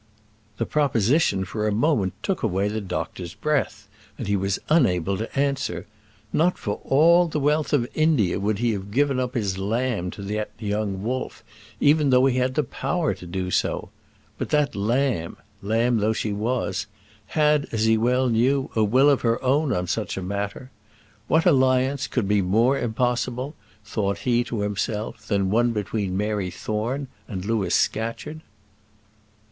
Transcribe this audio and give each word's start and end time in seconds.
The 0.57 0.65
proposition 0.65 1.45
for 1.45 1.67
a 1.67 1.71
moment 1.71 2.13
took 2.23 2.41
away 2.41 2.69
the 2.69 2.81
doctor's 2.81 3.35
breath, 3.35 3.87
and 4.17 4.25
he 4.27 4.35
was 4.35 4.57
unable 4.67 5.15
to 5.15 5.31
answer. 5.39 5.85
Not 6.33 6.57
for 6.57 6.79
all 6.83 7.27
the 7.27 7.39
wealth 7.39 7.71
of 7.71 7.87
India 7.93 8.39
would 8.39 8.57
he 8.57 8.71
have 8.71 8.89
given 8.89 9.19
up 9.19 9.35
his 9.35 9.59
lamb 9.59 10.09
to 10.09 10.23
that 10.23 10.49
young 10.57 11.03
wolf, 11.03 11.43
even 11.79 12.09
though 12.09 12.25
he 12.25 12.37
had 12.37 12.43
had 12.45 12.55
the 12.55 12.63
power 12.63 13.13
to 13.13 13.27
do 13.27 13.51
so. 13.51 13.89
But 14.39 14.49
that 14.49 14.75
lamb 14.75 15.37
lamb 15.61 15.97
though 15.99 16.13
she 16.13 16.33
was 16.33 16.87
had, 17.37 17.67
as 17.71 17.85
he 17.85 17.95
well 17.95 18.27
knew, 18.27 18.71
a 18.75 18.83
will 18.83 19.07
of 19.07 19.21
her 19.21 19.39
own 19.43 19.71
on 19.71 19.85
such 19.85 20.17
a 20.17 20.23
matter. 20.23 20.71
What 21.27 21.45
alliance 21.45 22.07
could 22.07 22.27
be 22.27 22.41
more 22.41 22.75
impossible, 22.75 23.53
thought 23.85 24.17
he 24.25 24.43
to 24.45 24.61
himself, 24.61 25.27
than 25.27 25.51
one 25.51 25.73
between 25.73 26.17
Mary 26.17 26.49
Thorne 26.49 27.07
and 27.27 27.45
Louis 27.45 27.71
Scatcherd? 27.75 28.41